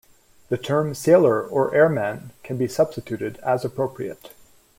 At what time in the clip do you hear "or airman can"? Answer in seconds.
1.45-2.57